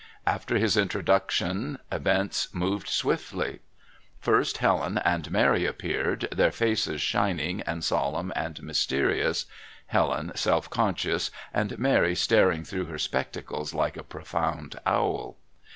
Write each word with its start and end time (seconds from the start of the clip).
After 0.25 0.57
his 0.57 0.77
introduction 0.77 1.77
events 1.91 2.47
moved 2.55 2.87
swiftly. 2.87 3.59
First 4.19 4.57
Helen 4.57 4.97
and 4.97 5.29
Mary 5.29 5.67
appeared, 5.67 6.27
their 6.31 6.51
faces 6.51 6.99
shining 7.01 7.61
and 7.67 7.83
solemn 7.83 8.33
and 8.35 8.63
mysterious 8.63 9.45
Helen 9.85 10.31
self 10.33 10.71
conscious 10.71 11.29
and 11.53 11.77
Mary 11.77 12.15
staring 12.15 12.63
through 12.63 12.85
her 12.85 12.97
spectacles 12.97 13.75
like 13.75 13.95
a 13.95 14.01
profound 14.03 14.75
owl. 14.87 15.37